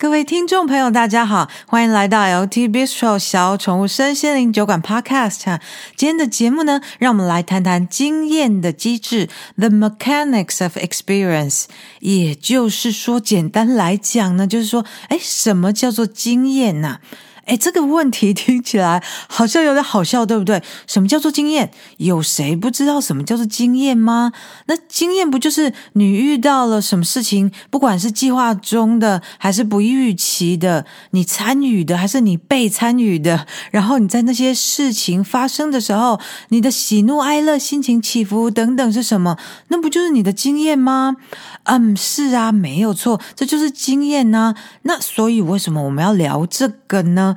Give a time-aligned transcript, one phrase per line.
[0.00, 5.58] 各位听众朋友，大家好，欢迎来到 LT Bistro 小宠物身心灵酒馆 Podcast。
[5.96, 11.64] 今天的节目呢，让我们来谈谈经验的机制，The Mechanics of Experience。
[11.98, 17.00] 也就是说，简单来讲呢，就是说，哎，什么叫做经验呢、
[17.48, 20.62] 哎，这个问题听起来好像有点好笑，对不对？
[20.86, 21.70] 什么叫做经验？
[21.96, 24.32] 有谁不知道什么叫做经验吗？
[24.66, 36.20] 那经验不就是你遇到了什么事情，不管是计划中的还是不预期的，你参与的还是你被参与的，然后你在那些事情发生的时候，
[36.50, 39.38] 你的喜怒哀乐、心情起伏等等是什么？
[39.68, 41.16] 那不就是你的经验吗？
[41.64, 44.54] 嗯，是啊，没有错，这就是经验呢。
[44.82, 47.36] 那所以为什么我们要聊这个呢？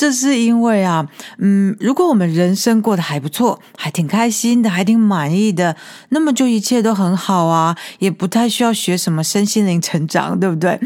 [0.00, 5.76] 这是因为啊，嗯，如果我们人生过得还不错，还挺开心的，还挺满意的，
[6.08, 10.80] 那么就一切都很好啊，也不太需要学什么身心灵成长，对不对？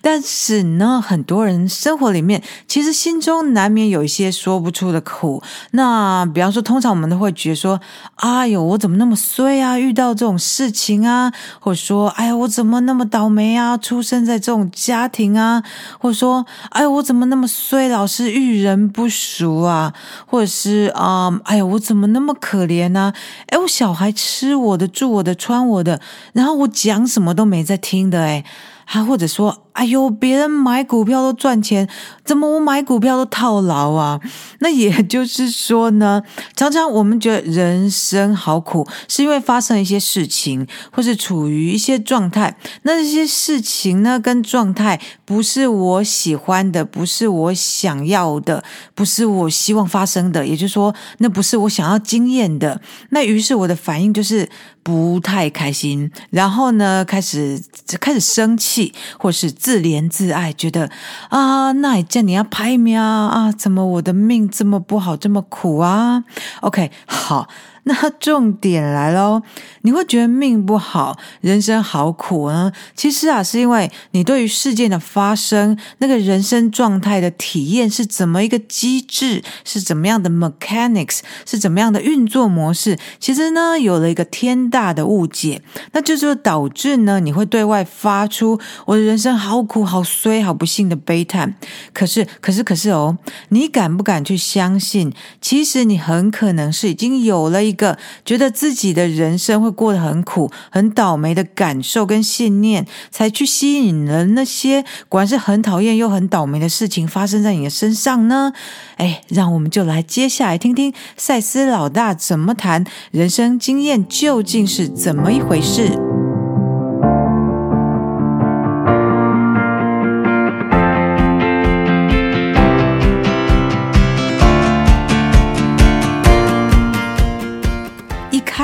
[0.00, 5.42] 但是呢，很多人生活里面其实心中难免有一些说不出的苦。
[5.72, 7.80] 那比方说，通常我们都会觉得说
[8.22, 9.76] ：“哎呦，我怎么那么衰啊？
[9.76, 13.76] 遇到这种事情啊？”或者说：“哎呀，我怎么那么倒霉啊？
[13.76, 15.60] 出生在这种家庭啊？”
[15.98, 17.88] 或者说：“哎，我怎么那么衰？
[17.88, 19.92] 老是遇。”人不熟啊，
[20.26, 23.12] 或者是啊、嗯，哎呀，我怎么那么可怜呢？
[23.46, 26.00] 哎，我小孩吃我的、住我的、穿我的，
[26.32, 28.44] 然后我讲什么都没在听的，哎，
[28.90, 29.66] 他或者说。
[29.72, 31.88] 哎呦，别人买股票都赚钱，
[32.22, 34.20] 怎么我买股票都套牢啊？
[34.58, 36.22] 那也就是说呢，
[36.54, 42.54] 常常我们觉得人生好苦，是因为发生一些事情，或是处于一些状态。
[42.82, 48.62] 那这些事情呢，跟状态不是我喜欢的，不是我想要的，
[48.94, 50.46] 不是我希望发生的。
[50.46, 52.82] 也就是说，那不是我想要经验的。
[53.10, 54.46] 那于是我的反应就是
[54.82, 57.62] 不太开心，然后呢，开始
[58.00, 59.50] 开始生气，或是。
[59.60, 60.90] 自怜自爱，觉得
[61.28, 63.52] 啊，那也叫你要拍喵啊？
[63.52, 66.24] 怎么我的命这么不好，这么苦啊
[66.62, 67.46] ？OK，好。
[67.84, 69.42] 那重点来喽，
[69.82, 72.72] 你会觉得命不好，人生好苦呢？
[72.94, 82.98] 其实啊，是因为你对于事件的发生，那个人生状态的体验是怎么一个机制，是怎么样的 mechanics，是怎么样的运作模式？
[83.18, 91.54] 其实呢，有了一个天大的误解，那这就导致呢，你会对外发出我的人生好苦、好衰、好不幸的悲叹。
[91.92, 93.16] 可是，可是，可是哦，
[93.48, 95.12] 你敢不敢去相信？
[95.40, 108.52] 其实你很可能是已经有了一个觉得自己的人生会过得很苦、很倒霉的感受跟信念，才去吸引了那些果然是很讨厌又很倒霉的事情发生在你的身上呢？
[108.96, 115.98] 哎，让我们就来接下来听听赛斯老大怎么谈人生经验究竟是怎么一回事。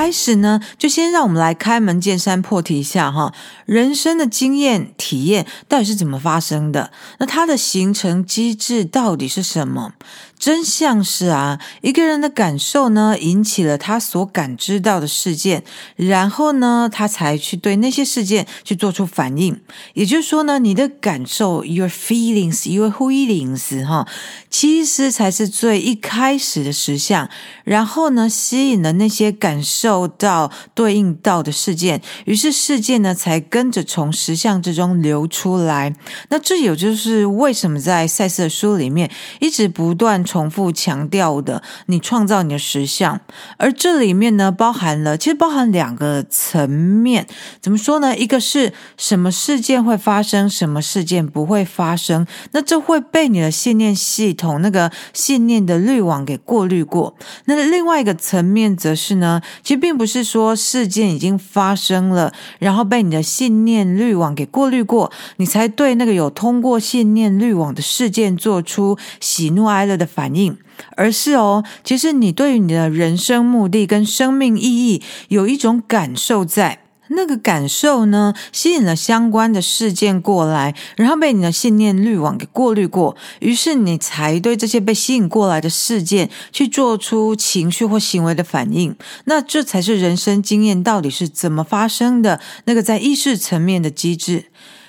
[0.06, 3.34] 开始呢，就先让我们来开门见山破题一下哈，
[3.65, 6.93] 人生的经验体验到底是怎么发生的？
[7.19, 9.94] 那它的形成机制到底是什么？
[10.39, 15.65] 真相是啊，一个人的感受呢，引起了他所感知到的事件，
[15.97, 19.59] 然后呢，他才去对那些事件去做出反应。
[19.95, 24.07] 也就是说呢，你的感受，your feelings，your feelings，哈，
[24.51, 27.29] 其实才是最一开始的实相。
[27.65, 35.97] 然后呢，吸引了那些感受到对应到的事件，于是事件呢，才跟着从实相之中流出来。
[36.29, 39.11] 那这也就是为什么在赛斯的书里面
[39.41, 40.25] 一直不断。
[40.26, 43.20] 重复强调的，你创造你的实相，
[43.56, 47.26] 而这里面呢，包含了其实包含两个层面。
[47.62, 48.16] 怎么说呢？
[48.16, 57.14] 一个是什么事件会发生，什么事件不会发生，那这会被你的信念系统那个信念的滤网给过滤过。
[57.44, 70.57] 那另外一个层面则是呢，其实并不是说事件已经发生了，然后被你的信念滤网给过滤过，你才对那个有通过信念滤网的事件做出喜怒哀乐的反应，
[70.97, 88.97] 而是哦，其实你对于你的人生目的跟生命意义有一种感受在，那个感受呢，吸引了相关的事件过来，然后被你的信念滤网给过滤过，于是你才对这些被吸引过来的事件去做出情绪或行为的反应。
[89.27, 94.47] 那这才是人生经验到底是怎么发生的，那个在意识层面的机制。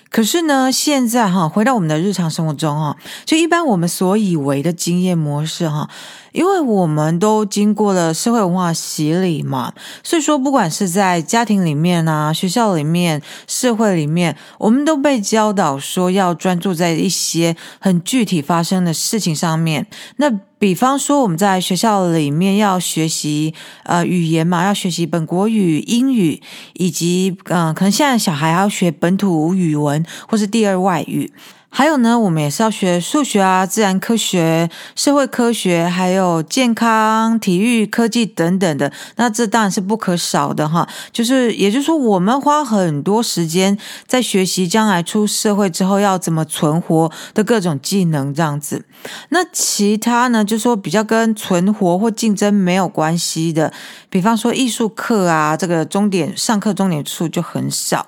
[0.09, 5.89] 可是呢，现在哈，回到我们的日常生活中哈，就一般我们所以为的经验模式哈，
[6.37, 9.73] 因为我们都经过了社会文化洗礼嘛，
[10.03, 19.87] 所以说不管是在家庭里面啊、学校里面、社会里面，我们都被教导说要专注在一些很具体发生的事情上面。
[20.17, 20.29] 那
[20.59, 26.39] 比方说，我们在学校里面要学习呃语言嘛，要学习本国语、英语，
[26.73, 31.33] 以及嗯、可能现在小孩要学本土语文或是第二外语。
[31.77, 38.91] 还有呢，我们也是要学数学啊、自然科学、社会科学，还有健康、体育、科技等等的。
[39.17, 40.89] 那这当然是不可少的哈。
[41.11, 43.77] 就是，也就是说，我们花很多时间
[44.07, 48.83] 在学习将来出社会之后要怎么存活的各种技能，这样子。
[49.29, 53.71] 那其他呢，就是说比较跟存活或竞争没有关系的，
[54.09, 58.07] 比方说艺术课啊，这个终点上课终点处就很少。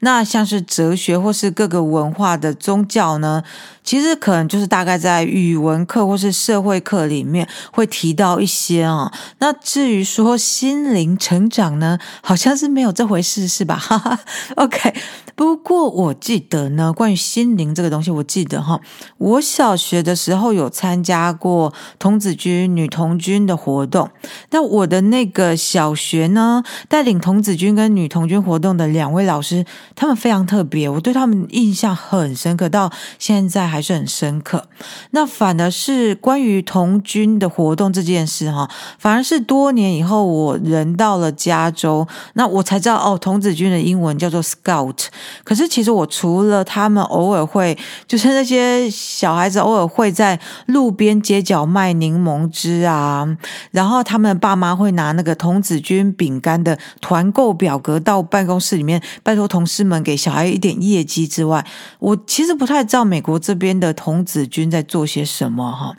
[0.00, 3.42] 那像是哲学或是各个文化的宗教呢，
[3.82, 9.12] 其实可能就是大概在语文课或是社会课里面会提到一些啊。
[9.38, 13.76] 那至于说心灵成长呢，好像是没有这回事，是吧？
[13.76, 14.20] 哈哈。
[14.56, 14.94] OK。
[15.36, 18.78] 不过我记得呢，关于心灵这个东西，我记得哈，
[19.16, 24.10] 我小学的时候有参加过童子军、女童军的活动。
[24.50, 34.68] 那我的那个小学呢，带领童子军跟女童军活动的两位老师，他们非常特别，我对他们印象很深刻，到现在还还是很深刻。
[35.12, 45.06] 那反而是关于童军的活动这件事哈，反而是多年以后我人到了加州，那我才知道哦，童子军的英文叫做 Scout。
[45.42, 53.26] 可是，其实我除了他们偶尔会，就是那些小孩子偶尔会在路边街角卖柠檬汁啊，
[53.70, 61.64] 然后他们爸妈会拿那个童子军饼干的团购表格到办公室里面，拜托同事们给小孩一点业绩之外，
[61.98, 65.94] 我其实不太知道美国这边的童子军在做些什么哈。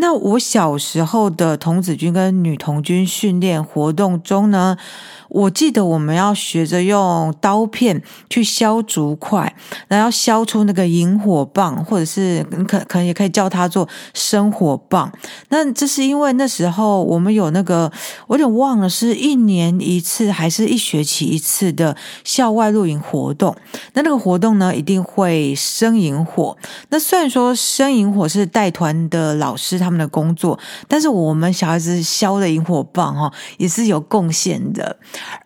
[0.00, 4.76] 那我小时候的童子军跟女童军训练活动中呢，
[5.28, 9.54] 我记得我们要学着用刀片去削竹块，
[9.88, 15.12] 然后削出那个引火棒，或者是可可能也可以叫它做生火棒。
[15.48, 17.90] 那这是因为那时候我们有那个，
[18.28, 23.54] 我有点忘了是一年一次还是一学期一次的校外露营活动。
[23.94, 26.56] 那那个活动呢，一定会生引火。
[26.90, 34.96] 那虽然说生引火是带团的老师他他们的工作，但是我们小孩子削的萤火棒哈，也是有贡献的。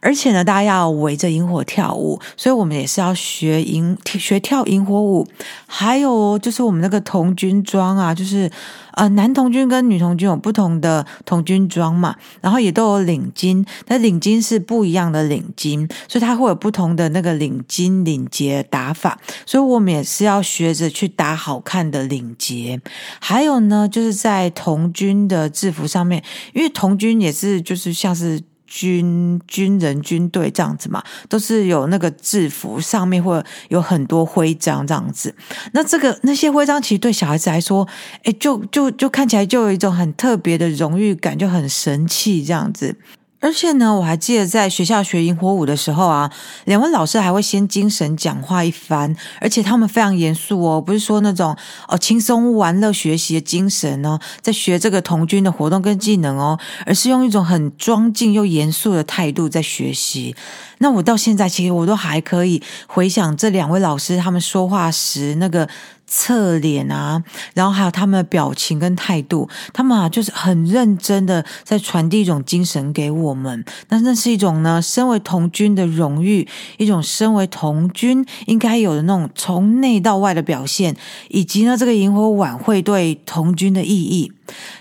[0.00, 5.26] 而且呢，大家要围着萤火跳舞，所以我们也是要学萤学跳萤火舞。
[5.66, 8.50] 还有就是我们那个童军装啊，就是
[8.92, 19.18] 呃男童军跟女童军有不同的童军装嘛，然后也都有领巾，但领巾是不一样的领巾，所以它会有不同的那个领巾领结打法。
[19.44, 22.80] 所以我们也是要学着去打好看的领结。
[23.20, 26.22] 还有呢，就是在童军的制服上面，
[26.54, 28.40] 因为童军也是就是像是。
[28.74, 35.34] 军军人军队这样子嘛，都是有那个制服，上面会有很多徽章这样子。
[35.72, 37.86] 那这个那些徽章其实对小孩子来说，
[38.22, 42.96] 诶，就就就看起来就有一种很特别的荣誉感，就很神气这样子。
[43.42, 46.30] 而且呢，我还记得在学校学萤火舞的时候啊，
[46.64, 51.56] 两位老师还会先精神讲话一番，而且他们非常严肃哦，不是说那种
[51.88, 56.56] 哦轻松玩乐学习的精神哦，在学这个童军的活动跟技能哦，
[56.86, 60.36] 而是用一种很庄敬又严肃的态度在学习。
[60.78, 65.68] 那我到现在其实我都还可以回想这两位老师他们说话时那个。
[66.06, 67.22] 侧脸啊，
[67.54, 73.64] 然后还有他们的表情跟态度，他们啊就是很认真的在传递一种精神给我们。
[73.88, 76.46] 那那是一种呢，身为童军的荣誉，
[76.78, 80.96] 一种身为童军应该有的那种从内到外的表现，
[81.28, 84.32] 以及呢这个萤火晚会对童军的意义。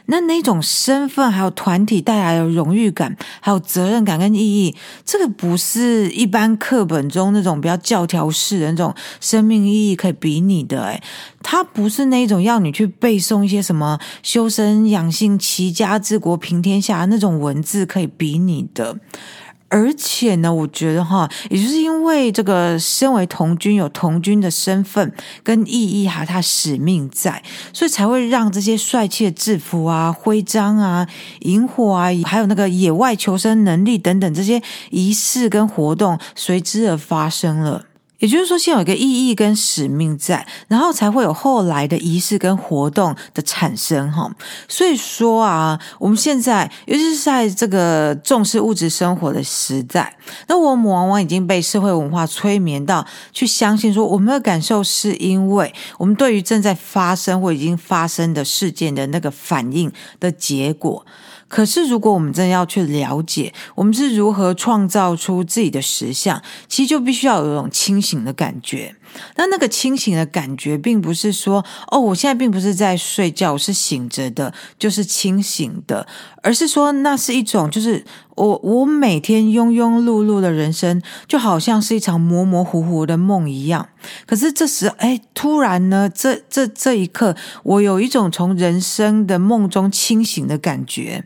[0.08, 4.76] 那那种身份，还有团体带来的荣誉感，还有责任感跟意义，
[5.06, 10.84] 这个不是一般课本中那种比较教条式的那种生命意义可以比拟的。
[10.86, 11.02] 诶，
[11.44, 18.98] 它不是那种要你去背诵一些什么修身养性、齐家治国平天下那种文字可以比拟的。
[19.72, 25.14] 而且呢，我觉得哈，也就是因为这个身为童军有童军的身份
[25.44, 31.08] 跟意义，还有他使命在，所以才会让这些帅气的制服啊、徽章啊、
[31.40, 37.86] 萤火啊，还有那个野外求生能力等等这些仪式跟活动随之而发生了。
[38.22, 44.32] 也就是说，先有一个意义跟使命在，然后才会有后来的仪式跟活动的产生哈。
[44.68, 50.16] 所以说啊，我们现在尤其是在这个重视物质生活的时代，
[50.48, 61.04] 那我们往往已经被社会文化催眠到，去相信说我们的感受是因为我们对于正在发生或已经发生的事件的那个反应的结果。
[61.52, 68.96] 可是，如果我们真的要去了解我们是如何创造出自己的实相，其实就必须要有一种清醒的感觉。
[69.36, 76.08] 那那个清醒的感觉，并不是说哦，我现在并不是在睡觉，我是醒着的，就是清醒的，
[76.42, 78.04] 而是说那是一种，就是
[78.36, 83.90] 我我每天庸庸碌碌的人生，就好像是一场模模糊糊的梦一样。
[84.26, 91.24] 可是这时，哎，突然呢，这这这一刻，我有一种从人生的梦中清醒的感觉。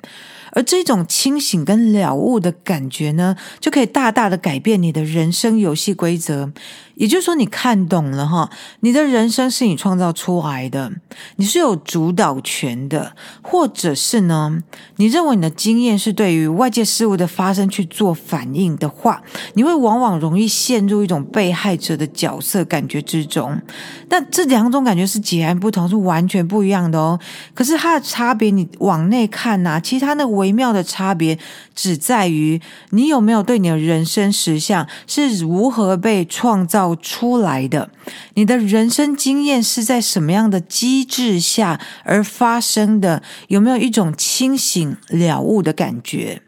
[0.56, 6.52] 而这种清醒跟了悟的感觉呢，就可以大大的改变你的人生游戏规则。
[6.96, 10.90] 也就是说，你看懂了哈，你的人生是你创造出来的，
[11.36, 14.60] 你是有主导权的，或者是呢，
[14.96, 19.22] 你认为你的经验是对于外界事物的发生去做反应的话，
[19.56, 23.62] 你会往往容易陷入一种被害者的角色感觉之中。
[24.08, 27.20] 但这两种感觉是截然不同，是完全不一样的哦。
[27.54, 31.40] 可是它的差别，你往内看呐，其实它那微妙的差别
[31.74, 32.62] 只在于
[32.92, 37.90] 你有没有对你的人生实相是如何被创造出来的，
[38.36, 43.24] 你的人生经验是在什么样的机制下而发生的？
[43.48, 46.44] 有没有一种清醒了悟的感觉？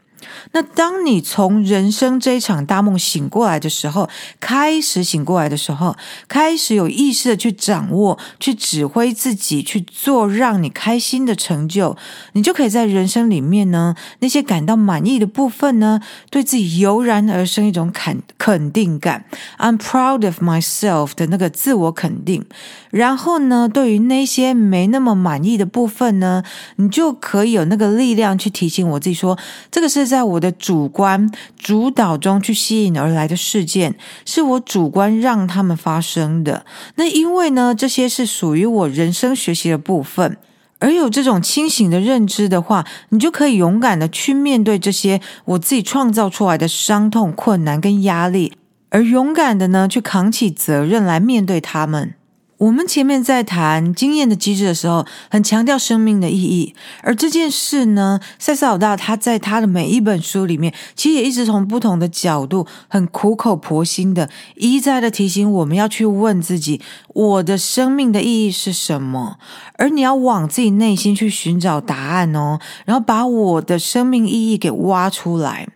[0.51, 5.95] 那当你从人生这一场大梦醒过来的时候，开始醒过来的时候，
[6.27, 11.95] 开始有意识的去掌握、去指挥自己去做让你开心的成就，
[12.33, 19.25] 你就可以在人生里面呢，那些感到满意的部分呢，对自己油然而生一种肯肯定感
[19.57, 22.45] ，I'm proud of myself 的那个自我肯定。
[22.89, 26.43] 然后呢，对于那些没那么满意的部分呢，
[26.77, 29.37] 你就可以有那个力量去提醒我自己说，
[29.69, 33.93] 这个是在在我的主观主导中去吸引而来的事件，
[34.25, 36.65] 是我主观让他们发生的。
[36.95, 40.37] 那因为呢，这些是属于我人生学习的部分，
[40.79, 48.53] 而有这种清醒的认知的话，你就可以勇敢的去面对这些我自己创造出来的伤痛、困难跟压力，
[48.89, 52.15] 而勇敢的呢，去扛起责任来面对他们。
[52.59, 56.73] 我们前面在谈经验的机制的时候，很强调生命的意义，
[57.03, 69.37] 而这件事呢，塞斯老大他在他的每一本书里面，其实也一直从不同的角度，很苦口婆心的一再的提醒我们要去问自己：我的生命的意义是什么？
[69.73, 75.67] 而你要往自己内心去寻找答案哦，然后把我的生命意义给挖出来。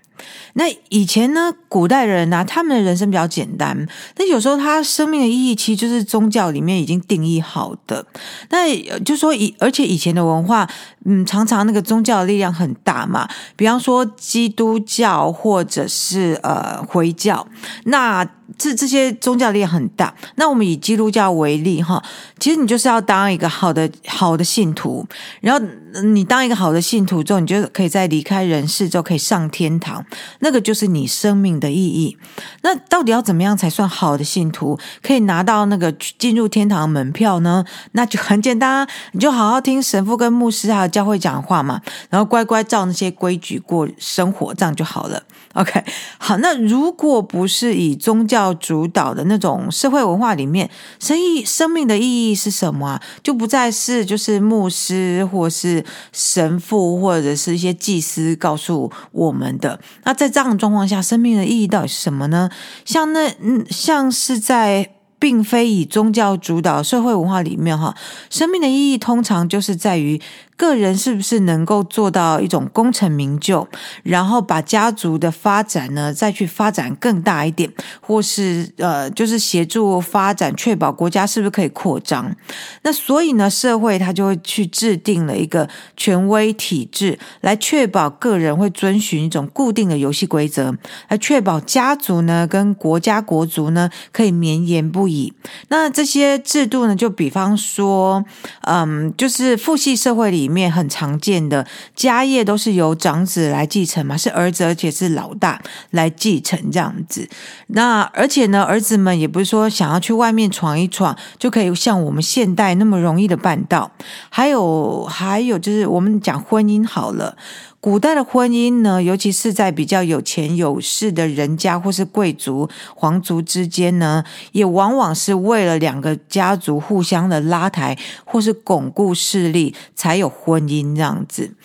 [0.53, 3.87] 那以前呢，古代人啊，他们的人生比较简单。
[4.17, 8.05] 那有时候他生命的意义，其实就是宗教里面已经定义好的。
[8.49, 10.67] 那就说以，而且以前的文化，
[11.05, 13.27] 嗯，常常那个宗教的力量很大嘛。
[13.55, 17.47] 比方说基督教或者是呃回教，
[17.85, 18.27] 那。
[18.57, 22.03] 这这些宗教力量很大，那我们以基督教为例哈，
[22.37, 25.07] 其实你就是要当一个好的好的信徒，
[25.39, 25.65] 然后
[26.03, 30.05] 你当一个好的信徒之后，你就可以在离开人世之后可以上天堂，
[30.41, 32.17] 那个就是你生命的意义。
[32.61, 37.65] 那到底要怎么样才算好的信徒，可以拿到那个进入天堂门票呢？
[37.93, 45.23] 那就很简单，你就好好听神父跟牧师还有教会讲话嘛，然后乖乖照那些规矩过生活，这样就好了。
[45.53, 45.83] OK，
[46.17, 53.01] 好，那如果不是以宗教主导的那种社会文化里面，生意生命的意义是什么啊？
[53.21, 59.79] 就不再是就是牧师或是神父或者是一些祭司告诉我们的。
[60.03, 62.49] 那在这样的状况下，生命的意义到底是什么呢？
[62.85, 64.91] 像那嗯，像是在。
[65.21, 67.95] 并非以宗教主导社会文化里面哈，
[68.31, 70.19] 生命的意义通常就是在于
[70.61, 73.67] 个人是不是能够做到一种功成名就，
[74.03, 77.67] 然后把家族的发展呢再去发展更大一点，
[77.99, 82.35] 或是呃就是协助发展，确保国家是不是可以扩张。
[82.83, 90.77] 那所以呢，社会它就会去制定了一个权威体制，来确保个人会遵循一种固定的游戏规则，
[91.09, 95.33] 来确保家族呢跟国家国族呢可以绵延不已。
[95.69, 98.23] 那这些制度呢，就比方说，
[98.67, 101.65] 嗯，就是父系社会里面很常见的
[101.95, 107.27] 家业都是由长子来继承嘛，是儿子而且是老大来继承这样子。
[107.67, 113.89] 那而且呢，儿子们也不是说想要去外面闯一闯就可以像我们现代那么容易的办到。
[114.29, 117.37] 还有还有就是我们讲婚姻好了。
[117.81, 131.55] 古代的婚姻呢，尤其是在比较有钱有势的人家或是贵族、皇族之间呢，也往往是为了两个家族互相的拉抬或是巩固势力，才有婚姻这样子。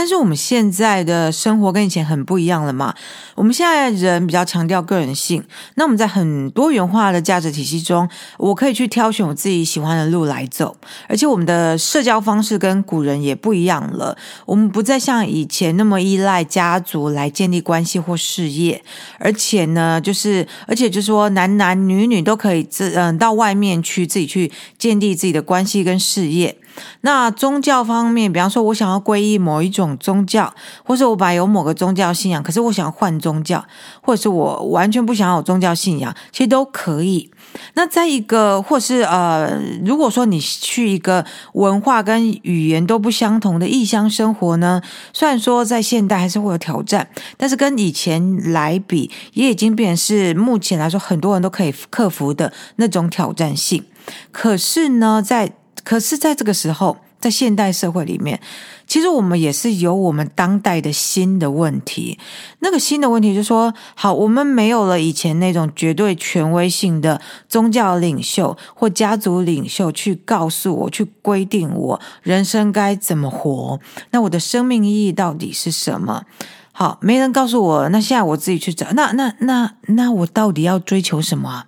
[0.00, 2.94] 但是我们现在的生活跟以前很不一样了嘛。
[3.34, 10.74] 我们现在人比较强调个人性，那我们在很多元化的价值体系中，我可以去挑选我自己喜欢的路来走。
[11.06, 14.16] 而且我们的社交方式跟古人也不一样了，
[14.46, 18.82] 我们不再像以前那么依赖家族来建立关系或事业。
[19.18, 26.56] 而且呢，就是而且就是说，男男女女都可以自嗯到外面去自己去建立自己的关系跟事业。
[27.02, 30.52] 那宗教方面，比方说，我想要皈依某一种宗教，
[30.84, 33.64] 或是我本来有某个宗教信仰，可是我想要换宗教，
[34.02, 37.30] 或者是我完全不想要有宗教信仰，其实都可以。
[37.74, 41.24] 那在一个，或是呃，如果说你去一个
[41.54, 44.80] 文化跟语言都不相同的异乡生活呢，
[45.12, 53.84] 虽然说在现代还是会有挑战，但是跟以前来比，也已经变成是目前来说很多人都可以克服的那种挑战性。
[54.30, 55.52] 可是呢，在
[55.84, 58.40] 可是，在这个时候，在现代社会里面，
[58.86, 62.18] 其实我们也是有我们当代的新的问题。
[62.60, 73.78] 那个新的问题就是说，好，我们没有了以前那种绝对权威性的宗教领袖或家族领袖去告诉我、去规定我人生该怎么活。
[74.10, 76.24] 那我的生命意义到底是什么？
[76.72, 77.88] 好，没人告诉我。
[77.90, 78.86] 那现在我自己去找。
[78.92, 81.64] 那那那那我到底要追求什么？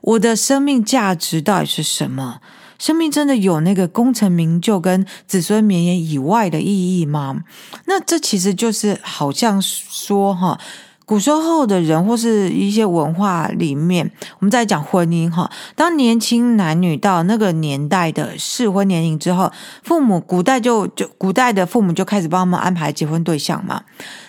[0.00, 2.40] 我的生命价值到底是什么？
[2.78, 7.42] 生命真的有那个功成名就跟子孙绵延以外的意义吗？
[7.86, 10.58] 那这其实就是好像说哈，
[11.04, 19.50] 古时候的人或是一些文化里面，我们在讲婚姻哈，当年轻男女到那个年代的适婚年龄之后，
[19.82, 23.82] 父母古代就就古代的父母就开始帮他们安排结婚对象嘛。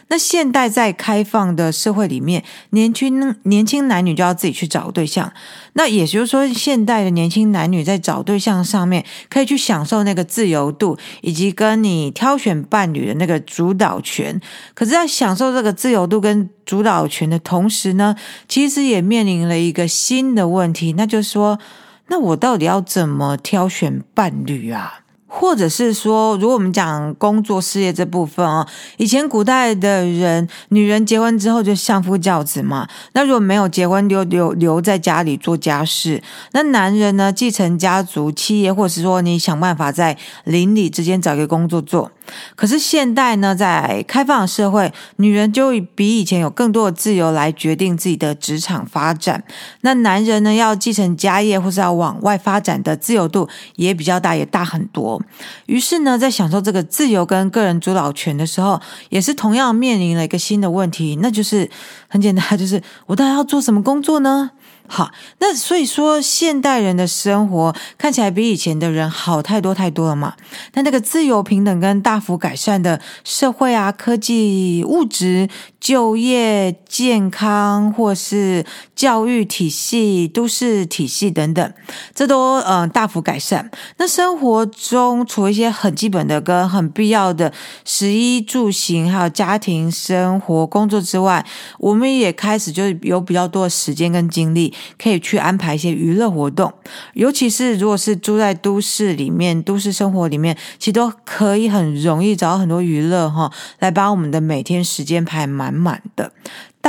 [0.09, 5.31] 那现代在开放的社会里面，年轻年轻男女就要自己去找对象。
[5.73, 14.39] 那也就是说，现代的年轻男女在找对象上面，可以去享受那个自由度，以及跟你挑选伴侣的那个主导权。
[14.73, 18.15] 可是，在享受这个自由度跟主导权的同时呢，
[18.47, 21.59] 其实也面临了一个新的问题，那就是说，
[22.07, 25.01] 那我到底要怎么挑选伴侣啊？
[25.27, 28.65] 或者是说，如果我们讲工作事业这部分哦，
[28.97, 32.87] 以前古代的人，女人结婚之后就相夫教子嘛。
[33.11, 42.11] 那如果没有结婚，留留留在家里做家事，那男人呢，继承家族企业，或者是说你想办法在邻里之间找个工作做。
[42.55, 49.43] 可是现代呢，在开放的社会，女人就比以前有更多的自由来决定自己的职场发展。
[49.81, 55.21] 那男人呢，要继承家业或是要往外发展的自由度也比较大，也大很多。
[55.65, 61.69] 于是呢，在享受这个自由跟个人主导权的时候，也是同样面临了一个新的问题，那就是
[62.07, 64.51] 很简单，就是我到底要做什么工作呢？
[64.89, 70.33] 好，那所以说，现代人的生活看起来比以前的人好太多太多了嘛。
[70.73, 78.65] 那那个自由、平等跟大幅改善的社会啊，科技、物质、就业、健康，或是
[78.97, 81.73] 教育体系、都市体系等等，
[82.13, 83.71] 这都嗯、大幅改善。
[83.95, 87.53] 那生活中除了一些很基本的跟很必要的
[87.85, 91.45] 食衣住行，还有家庭生活、工作之外，
[91.79, 94.73] 我们也开始就是有比较多的时间跟精力。
[94.97, 96.73] 可以去安排一些娱乐活动，
[97.13, 106.31] 尤其是如果是住在都市里面，都市生活里面，其实都可以很容易找到很多娱乐哈，来把我们的每天时间排满满的。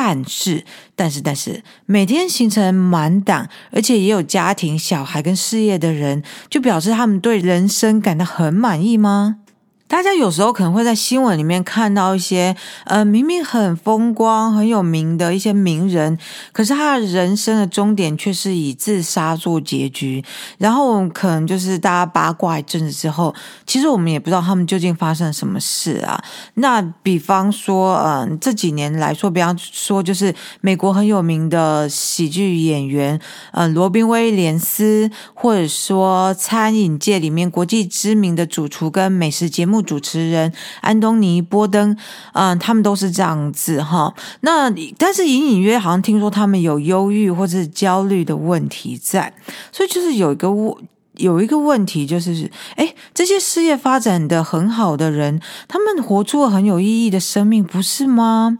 [0.01, 9.39] 但是，但是，但是，每天行程满档，而且也有家庭、小孩跟事业的人，就表示他们对人生感到很满意吗？
[9.89, 16.19] 大家有时候可能会在新闻里面看到一些，呃，明明很风光、很有名的一些名人，
[16.53, 20.23] 可是他的人生的终点却是以自杀做结局。
[20.59, 23.35] 然后可能就是大家八卦一阵子之后，
[23.67, 26.23] 其实我们也不知道他们究竟发生了什么事啊。
[26.55, 33.19] 那比方说，嗯、呃，这几年来说，比方说就是美国很有名的喜剧演员，
[33.53, 39.78] 呃，罗宾威廉斯，或者说餐饮界里面国际知名的主厨跟美食节目。
[39.83, 41.97] 主持人安东尼·波登，
[42.33, 44.15] 嗯，他们都是这样子哈。
[44.41, 49.33] 那但是隐隐约好像听说他们有忧郁或者是焦虑的问题在，
[49.73, 50.75] 所以就是有一个问
[51.15, 58.59] 有一个问题就是，哎，这些事业发展的很好的人，他们活出了很有意义的生命，不是吗？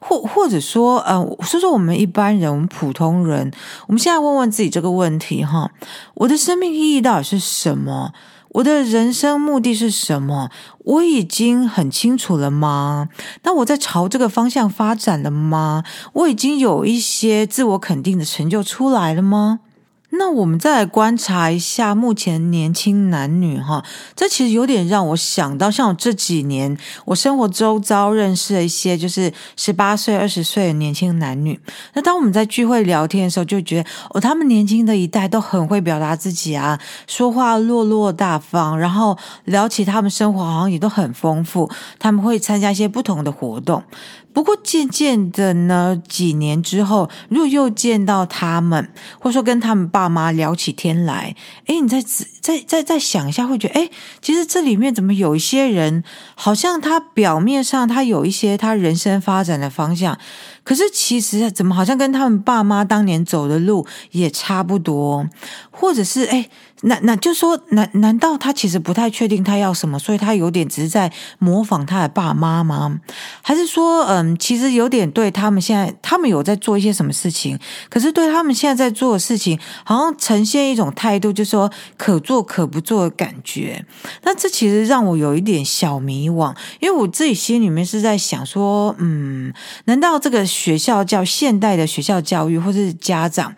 [0.00, 3.52] 或或者说，呃，说说我们一般人，我们普通人，
[3.86, 5.70] 我们现在问问自己这个问题哈：
[6.14, 8.12] 我的生命意义到底是什么？
[8.54, 10.50] 我的人生目的是什么？
[10.78, 13.08] 我已经很清楚了吗？
[13.44, 15.84] 那我在朝这个方向发展了吗？
[16.14, 19.60] 我已经有一些自我肯定的成就出来了吗？
[20.12, 23.84] 那我们再来观察一下目前年轻男女哈，
[24.16, 31.58] 这其实有点让我想到，像我这几年我生活周遭认识了一些就是十八岁、二十岁的年轻男女。
[31.94, 41.70] 那当我们在聚会聊天的时候，就觉得哦，他们年轻的一代都很会表达自己啊，说话落落大方，然后聊起他们生活好像也都很丰富。
[41.98, 43.82] 他们会参加一些不同的活动。
[44.32, 51.34] 不过渐渐的呢，几年之后，如果又见到他们，或者说跟他们爸妈聊起天来，
[51.66, 52.00] 诶，你再
[52.40, 53.90] 再再再想一下，会觉得，诶，
[54.22, 60.18] 其实这里面怎么有一些人，好像他表面上他有一些他人生发展的方向，
[60.62, 65.26] 可是其实怎么好像跟他们爸妈当年走的路也差不多，
[65.70, 66.50] 或者是诶。
[66.82, 73.00] 那那就说，难难道他其实不太确定他要什么，所以他有点只是在模仿他的爸妈吗？
[73.42, 83.84] 还是说，嗯，其实有点对他们现在，他们有在做一些什么事情，可是对他们现在在做的事情，好像呈现一种态度，就是说可做可不做的感觉。
[84.22, 89.52] 那这其实让我有一点小迷惘，因为我自己心里面是在想说，嗯，
[89.84, 93.54] 难道这个学校叫现代的学校教育，或是家长？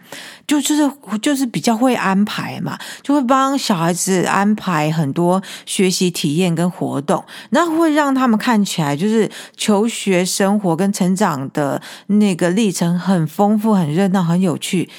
[0.53, 14.91] 就就是就是比较会安排嘛，就会帮小孩子安排很多学习体验跟活动，那会让他们看起来就是求学生活跟成长的那个历程很丰富、很热闹、很有趣。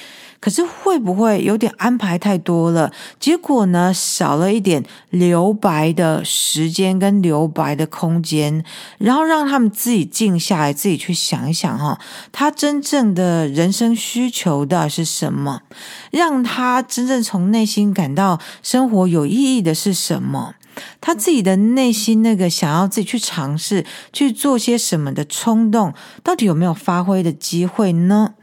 [0.44, 2.92] 可是会不会有点安排太多了？
[3.18, 8.62] 结果呢，少了一点留白的时间跟留白的空间，
[8.98, 11.98] 然后让他们自己静下来，自己去想一想哈，
[12.30, 15.62] 他真正的人生需求到底是什么？
[16.10, 20.56] 让他真正从内心感到生活有意义的是什么？
[21.00, 28.34] 他自己的内心那个想要自己去尝试去做些什么的冲动，到底有没有发挥的机会呢？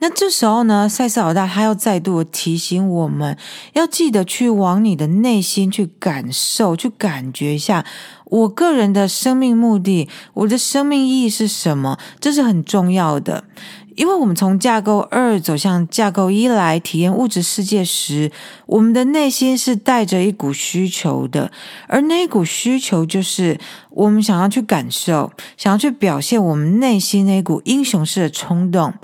[0.00, 3.36] 那这时候呢，赛斯老大他要再度提醒我们，
[3.72, 7.84] 要记得去往你的内心去感受、去感觉一下，
[8.26, 11.98] 我个人的生命目的，我的生命意义是什么？
[12.20, 13.42] 这是很重要的，
[13.96, 18.30] 因为我们从架构二走向架构一来体验物质世界时，
[18.66, 21.50] 我们的内心是带着一股需求的，
[21.88, 23.58] 而那一股需求就是
[23.90, 28.94] 我们想要去感受、想要去表现我们内心那股英雄式的冲动。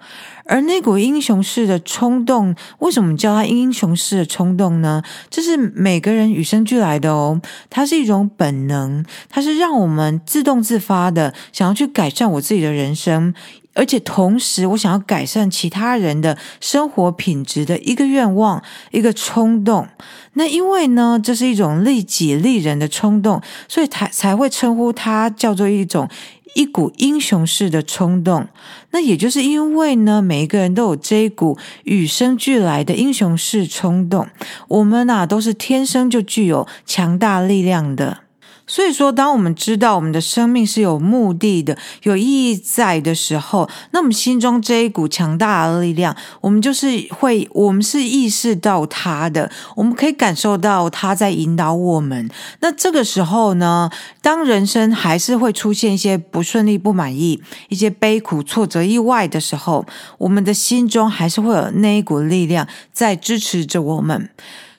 [0.47, 5.03] 而那股英雄式的冲动，为什么叫它英雄式的冲动呢？
[5.31, 13.33] 这是每个人与生俱来的哦，它是一种本能，它是让我们自动自发的想要去改善我自己的人生，
[13.73, 19.89] 而且同时我想要改善其他人的生活品质的一个愿望，一个冲动。
[20.35, 26.09] 那因为呢，这是一种利己利人的冲动，所以才才会称呼它叫做一种。
[26.55, 28.49] 一股英雄式的冲动，
[28.91, 34.27] 那也就是因为呢，每一个人都有这一股与生俱来的英雄式冲动，
[34.69, 38.24] 我们呐都是天生就具有强大力量的。
[38.67, 52.31] 所以说，当我们知道我们的生命是有目的的、有意义在的时候，那我们心中这一股强大的力量，我们就是会，我们是意识到它的，我们可以感受到它在引导我们。
[52.61, 53.91] 那这个时候呢，
[54.23, 59.85] 当人生还是会出现一些不顺利、不满意、一些悲苦、挫折、意外的时候，
[60.17, 64.31] 我们的心中还是会有那一股力量在支持着我们。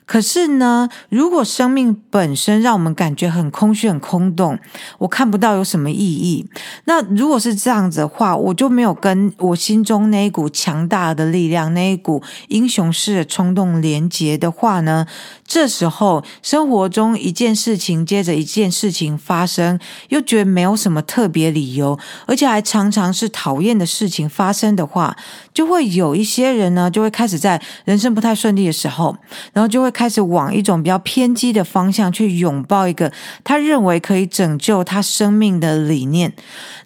[0.06, 4.56] 可是呢，如果生命本身让我们感觉很空虚、很空洞，
[4.98, 6.46] 我看不到有什么意义。
[6.84, 15.04] 那如果是这样子的话，我就没有跟我心中那一股强大的力量、那一股英雄式的冲动连接的话呢，
[15.44, 19.76] 这时候生活中一件事情接着一件事情发生，
[20.10, 25.16] 又觉得没有什么特别理由，而且还常常是讨厌的事情发生的话，
[25.52, 29.16] 就会有一些人呢，就会开始在人生不太顺利的时候，
[29.52, 29.95] 然后就会。
[29.96, 33.10] 开始往一种比较偏激的方向去拥抱一个
[33.42, 36.30] 他认为可以拯救他生命的理念，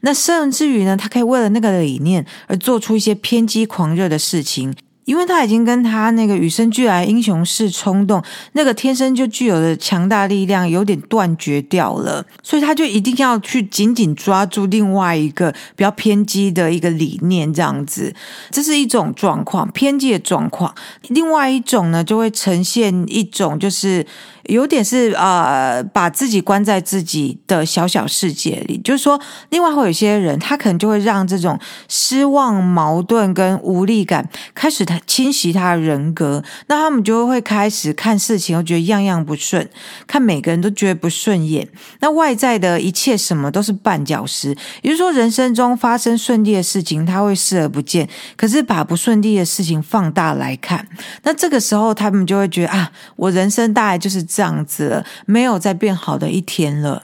[0.02, 4.72] 那甚至于呢，他可以为了那个理念而做出一些偏激狂热的事情。
[5.10, 18.14] 因为他已经跟他那个与生俱来英雄式冲动，那个天生就具有的强大力量有点断绝掉了，所以他就一定要去紧紧抓住另外一个比较偏激的一个理念，这样子，
[18.52, 20.72] 这是一种状况，偏激的状况。
[21.08, 24.06] 另外一种呢，就会呈现一种就是
[24.44, 28.80] 有点是呃，把自己关在自己的小小世界里。
[28.84, 36.42] 就是说，另外会有些人，他可能就会让这种失望、矛盾跟无力感开始他侵袭他的人格。
[36.68, 39.68] 那他们就会开始看事情，又觉得样样不顺，
[40.06, 41.68] 看每个人都觉得不顺眼。
[41.98, 44.56] 那外在的一切什么都是绊脚石。
[44.82, 50.86] 也就是说，人生中发生顺利的事情，他会视而不见，可是把不顺利的事情放大来看。
[51.24, 54.20] 那这个时候，他们就会觉得啊，我人生大概就是。
[54.30, 57.02] 这样子了，没有再变好的一天了。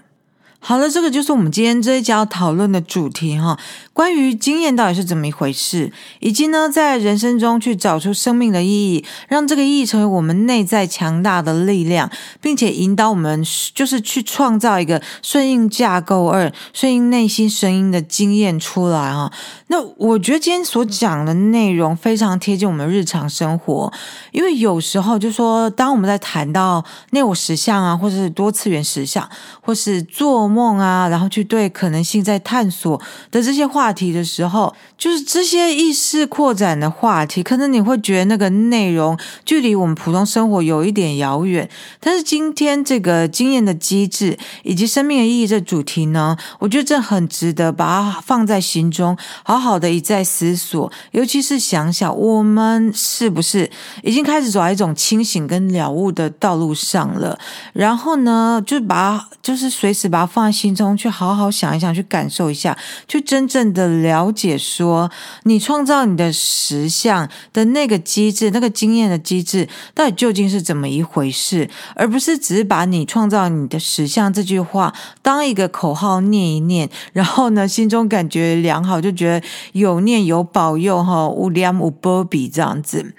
[0.69, 3.57] 好了，这个就是我们今天这一集要讨论的主题哈。
[3.93, 13.45] 关于经验到底是怎么一回事，以及呢，在人生中去找出生命的意义，让这个意义成为我们内在强大的力量，并且引导我们，
[13.77, 19.33] 就是去创造一个顺应架构二、顺应内心声音的经验出来哈。
[19.69, 23.93] 那我觉得今天所讲的内容非常贴近我们日常生活，
[24.33, 29.27] 因为有时候就说，当我们在谈到内我实相啊，或者是多次元实相，
[29.63, 32.99] 或是做梦啊，然后去对可能性在探索
[33.31, 41.69] 的这些话题的时候，就是这些意识扩展的话题，可能你会觉得那个内容距离我们普通生活有一点遥远。
[42.01, 49.15] 但是今天这个经验的机制以及生命的意义这主题呢，我觉得这很值得把它放在心中，
[49.45, 50.91] 好好的一再思索。
[51.11, 53.71] 尤其是想想我们是不是
[54.03, 57.39] 已经开始走在一种清醒跟了悟的道路上了？
[57.75, 60.46] 然后呢，就把它就是随时把它放。
[60.51, 65.11] 心中去好好想一想，去感受一下，去真正的了解，说
[65.45, 71.69] 你创造你的实相的那个机制，那个经验的机制，到底究竟是怎么一回事？
[71.95, 83.15] 而不是只是把你创造你的实相这句话当一个口号念一念，然后呢，心中感觉良好，就觉得有念有保佑哈，无量无波比这样子。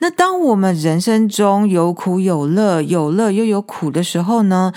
[0.00, 4.72] 那当我们人生中有苦有乐，有乐又有苦的时候呢，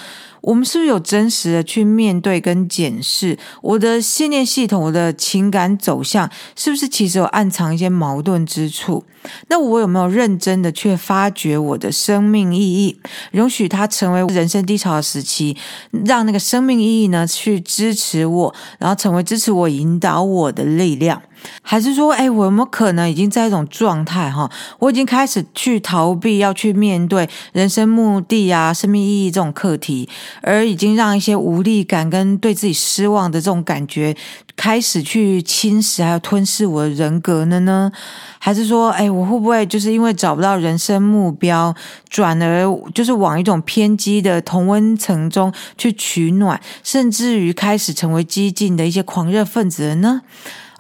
[0.48, 9.04] 我们是不是有真实的去面对跟检视我的信念系统，我的情感走向，是不是其实有暗藏一些矛盾之处？
[9.50, 12.98] 那我有没有认真的去发掘我的生命意义，
[13.32, 15.58] 容许它成为人生低潮的时期，
[16.06, 21.22] 让那个生命意义呢去支持我，然后成为支持我、引导我的力量？
[21.62, 24.50] 还是说，哎，我有没有可能已经在一种状态哈？
[24.80, 30.08] 我已经开始去逃避，要去面对人生目的啊、生命意义这种课题，
[30.42, 34.16] 而已经让一些无力感跟对自己失望的这种感觉
[34.56, 37.92] 开始去侵蚀还有吞噬我的人格了呢？
[38.40, 41.76] 还是说，哎，我会不会就是因为找不到人生目标，
[42.10, 50.22] 转而就是往一种偏激的同温层中去取暖，甚至于开始成为激进的一些狂热分子了呢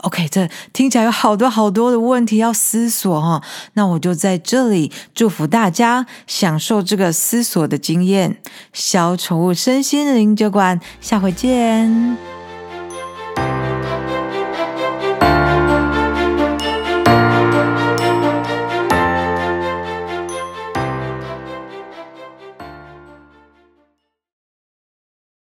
[0.03, 3.41] ？OK，这听起来有好多好多的问题要思索哈，
[3.73, 8.37] 那我就在这里祝福大家享受这个思索的经验。
[8.73, 12.36] 小宠物身心灵酒馆，下回见。